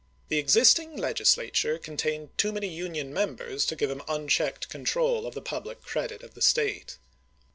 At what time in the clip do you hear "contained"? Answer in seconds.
1.77-2.35